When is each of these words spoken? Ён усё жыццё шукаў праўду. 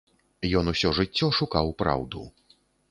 Ён 0.61 0.71
усё 0.71 0.91
жыццё 1.01 1.31
шукаў 1.41 1.71
праўду. 1.85 2.29